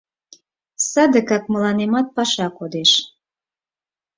Садыгак 0.89 1.43
мыланемат 1.53 2.07
паша 2.15 2.47
кодеш. 2.57 2.91